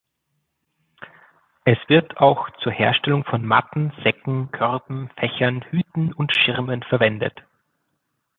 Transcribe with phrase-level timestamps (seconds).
[1.63, 7.39] Es wird auch zur Herstellung von Matten, Säcken, Körben, Fächern, Hüten und Schirmen verwendet.